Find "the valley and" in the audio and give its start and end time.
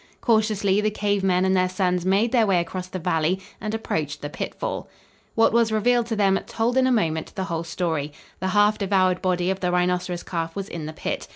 2.87-3.71